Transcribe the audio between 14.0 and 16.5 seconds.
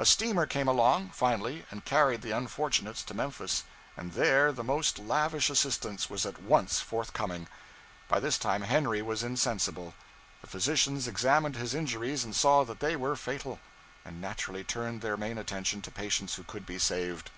and naturally turned their main attention to patients who